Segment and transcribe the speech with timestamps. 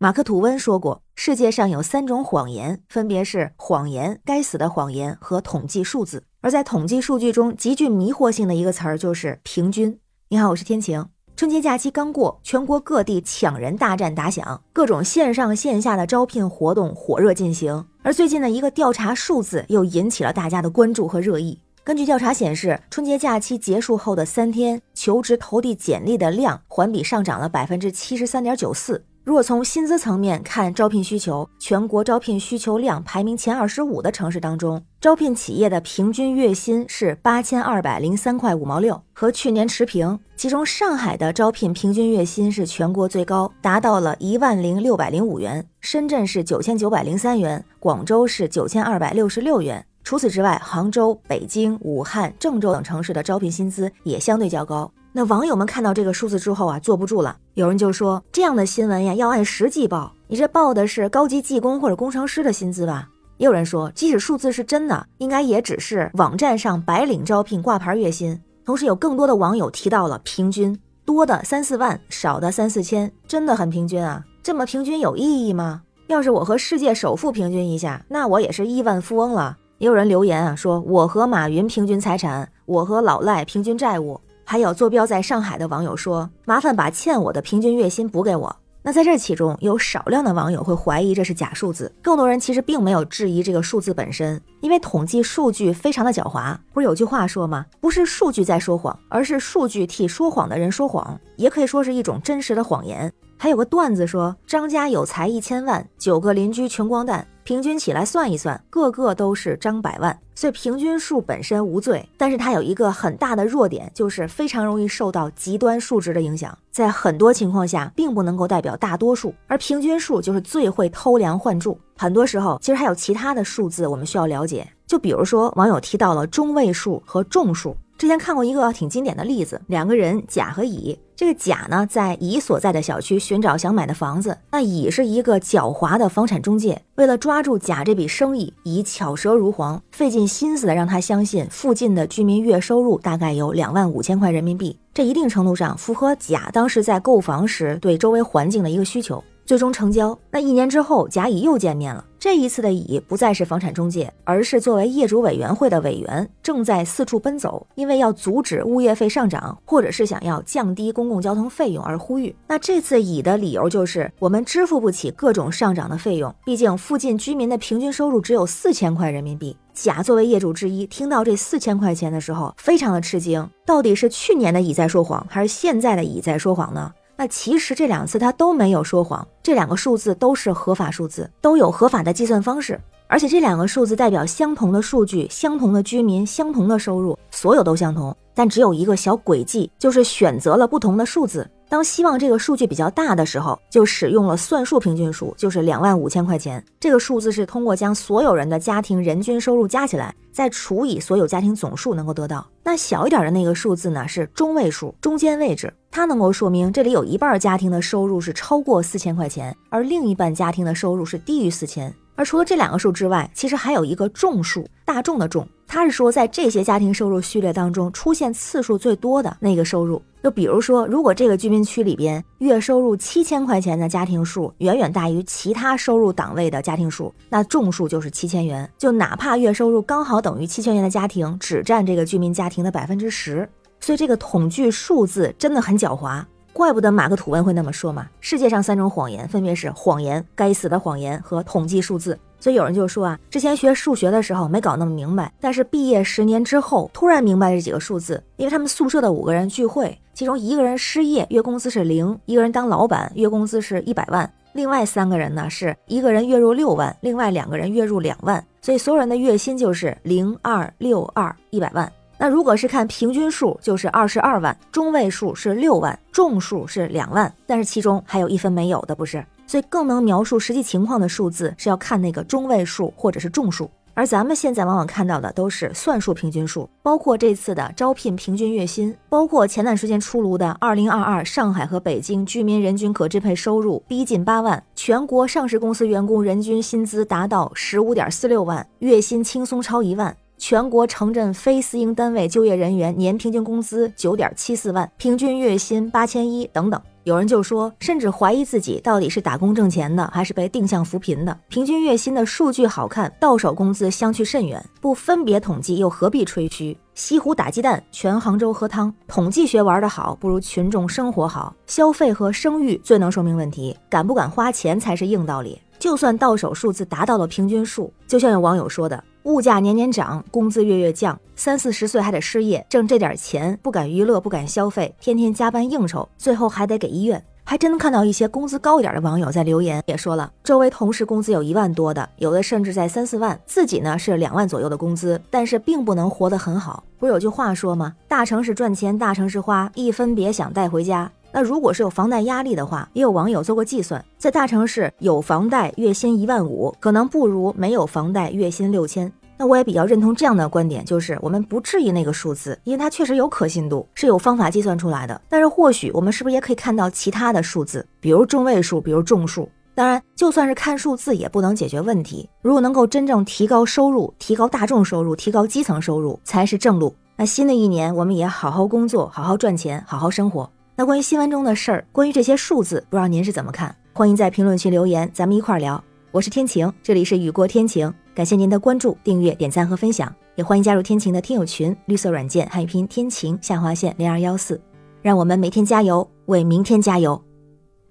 [0.00, 6.22] 马克吐温说过，世界上有三种谎言，分别是谎言、该死的谎言和统计数字。
[6.40, 9.98] 而在统计数据中，极具迷惑性的一个词儿就是平均。
[10.28, 11.04] 你好，我是天晴。
[11.34, 17.84] 春节假期刚过，全国各地抢人大战打响，各种线上线下的招聘活动火热进行。
[18.04, 21.58] 而最近的一个调查数字又引起了大家的关注和热议。
[21.82, 29.04] 根据调查显示，春节假期结束后的三天，求职投递简历的量环比上涨了百分之七十三点九四。
[29.28, 40.18] 若从薪资层面看招聘需求，全国招聘需求量排名前二十五的城市当中，招聘企业的平均月薪是八千二百零三块五毛六，和去年持平。
[40.34, 49.84] 其中，上海的招聘平均月薪是全国最高，达到了一万零六百零五元；深圳是九千九百零三元，广州是九千二百六十六元。
[50.02, 54.90] 除此之外，杭州、北京、武汉、郑州等城市的招聘薪资也相对较高。
[55.12, 57.36] 那网友们看到这个数字之后啊，坐不住了。
[57.54, 60.12] 有人就说，这样的新闻呀，要按实际报。
[60.28, 63.08] 你这报的是高级技工或者工程师的薪资吧？
[63.38, 68.38] 也有人说，即使数字是真的，应该也只是网站上白领招聘挂牌月薪。
[68.64, 74.22] 同时，有更多的网友提到了平均，多的三四万，少的三四千，真的很平均啊。
[74.42, 75.82] 这么平均有意义吗？
[76.08, 79.56] 要是我和世界首富平均一下，那我也是亿万富翁了。
[79.78, 84.20] 也有人留言啊，说我和马云平均财产，我和老赖平均债务。
[84.50, 96.56] 还有坐标在上海的网友说：“麻烦把欠我的平均月薪补给我。”那在这其中有少量的网友会怀疑这是假数字，更多人其实并没有质疑这个数字本身，因为统计数据非常的狡猾。
[96.72, 97.66] 不是有句话说吗？
[97.78, 103.12] 不是数据在说谎，而是数据替说谎的人说谎，也可以说是一种真实的谎言。
[103.36, 110.14] 还有个段子说，张家有财一千万，九个邻居穷光蛋，平均起来算一算，个个都是张百万。
[110.34, 121.80] 所以平均数本身无罪，但是它有一个很大的弱点，就是非常容易受到极端数值的影响，在很多情况下并不能够代表大多数，而平均数就是最会偷梁换柱。
[121.96, 127.74] 很多时候其实还有其他的数字我们需要了解，就比如说网友提到了中位数和众数。
[127.98, 149.22] 之前看过一个挺经典的例子，两个人甲和乙，这个甲呢在乙所在的小区寻找想买的房子，那乙是一个狡猾的房产中介，为了抓住甲这笔生意，乙巧舌如簧，费尽心思的让他相信附近的居民月收入大概有两万五千块人民币，这一定程度上符合甲当时在购房时对周围环境的一个需求。
[149.44, 150.16] 最终成交。
[150.30, 152.04] 那一年之后，甲乙又见面了。
[152.20, 162.34] 这一次的乙不再是房产中介，而是作为业主委员会的委员，正在四处奔走，因为要阻止物业费上涨，或者是想要降低公共交通费用而呼吁。
[162.48, 169.56] 那这次乙的理由就是，我们支付不起各种上涨的费用，毕竟附近居民的平均收入只有四千块人民币。
[169.72, 173.48] 甲作为业主之一，听到这四千块钱的时候，非常的吃惊。
[173.64, 176.92] 到底是去年的乙在说谎，还是现在的乙在说谎呢？
[177.20, 191.48] 那其实这两次他都没有说谎，这两个数字都是合法数字，都有合法的计算方式，而且这两个数字代表相同的数据、相同的居民、相同的收入，所有都相同，但只有一个小诡计，就是选择了不同的数字。
[191.70, 196.62] 当希望这个数据比较大的时候，就使用了算术平均数，就是两万五千块钱。
[196.78, 202.46] 这个数字是通过将所有人的家庭人均收入加起来，再除以所有家庭总数能够得到。
[202.64, 209.37] 那小一点的那个数字呢，是中位数，中间位置，它能够说明这里有一半家庭的收入是超过四千块钱，
[209.68, 211.92] 而另一半家庭的收入是低于四千。
[212.14, 220.02] 而除了这两个数之外，其实还有一个众数，大众的众，它是说在这些家庭收入序列当中出现次数最多的那个收入。
[220.20, 228.68] 就比如说，如果这个居民区里边月收入七千块钱的家庭数远远大于其他收入档位的家庭数，那众数就是七千元。
[228.76, 233.48] 就哪怕月收入刚好等于七千元的家庭，只占这个居民家庭的百分之十。
[233.78, 236.24] 所以这个统计数字真的很狡猾。
[236.58, 238.08] 怪不得马克吐温会那么说嘛！
[238.20, 242.18] 世界上三种谎言，分别是谎言、该死的谎言和统计数字。
[242.40, 261.92] 所以有人就说啊，之前学数学的时候没搞那么明白，但是毕业十年之后突然明白这几个数字，因为他们宿舍的五个人聚会，其中一个人失业，月工资是零；一个人当老板，月工资是一百万；另外三个人呢，是一个人月入六万，另外两个人月入两万，所以所有人的月薪就是零二六二一百万。
[262.20, 267.32] 那如果是看平均数，就是二十二万；中位数是六万；众数是两万。
[267.46, 269.24] 但是其中还有一分没有的，不是？
[269.46, 273.70] 所以更能描述实际情况的数字是要看那个中位数或者是众数。
[273.94, 290.16] 而咱们现在往往看到的都是算术平均数，包括这次的招聘平均月薪，包括前段时间出炉的二零二二上海和北京居民人均可支配收入逼近八万，全国上市公司员工人均薪资达到十五点四六万，月薪轻松超一万。
[290.38, 296.80] 全国城镇非私营单位就业人员年平均工资九点七四万，平均月薪八千一等等。
[297.02, 301.36] 有人就说，甚至怀疑自己到底是打工挣钱的，还是被定向扶贫的。
[301.48, 304.62] 平均月薪的数据好看，到手工资相去甚远。
[304.80, 306.76] 不分别统计，又何必吹嘘？
[306.94, 308.92] 西湖打鸡蛋，全杭州喝汤。
[309.06, 311.54] 统计学玩得好，不如群众生活好。
[311.66, 315.60] 消费和生育最能说明问题，敢不敢花钱才是硬道理。
[315.78, 327.22] 就算到手数字达到了平均数，就像有网友说的，物价年年涨，工资月月降，三四十岁还得失业，挣这点钱不敢娱乐，不敢消费，天天加班应酬，最后还得给医院。
[327.44, 336.84] 还真看到一些工资高一点的网友在留言，也说了，周围同事工资有一万多的，有的甚至在三四万，自己呢是两万左右的工资，但是并不能活得很好。
[336.98, 337.94] 不是有句话说吗？
[338.06, 341.10] 大城市赚钱，大城市花，一分别想带回家。
[341.38, 349.12] 那如果是有房贷压力的话，也有网友做过计算，在大城市有房贷，月薪一万五，可能不如没有房贷，月薪六千。
[349.36, 355.22] 那我也比较认同这样的观点，就是我们不质疑那个数字，因为它确实有可信度，是有方法计算出来的。
[355.28, 359.48] 但是或许我们是不是也可以看到其他的数字，比如中位数，比如众数？
[359.76, 362.28] 当然，就算是看数字也不能解决问题。
[362.42, 366.92] 如果能够真正提高收入，提高大众收入，提高基层收入，才是正路。
[367.16, 370.50] 那新的一年，我们也好好工作，好好赚钱，好好生活。
[370.78, 373.74] 那关于新闻中的事儿，关于这些数字，不知道您是怎么看？
[373.92, 375.82] 欢迎在评论区留言，咱们一块儿聊。
[376.12, 377.92] 我是天晴，这里是雨过天晴。
[378.14, 384.60] 感谢您的关注、订阅、点赞和分享，也欢迎加入天晴的听友群，绿色软件汉语拼音天晴下划线零二幺四，
[385.02, 387.20] 让我们每天加油，为明天加油，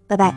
[0.07, 0.33] 拜拜。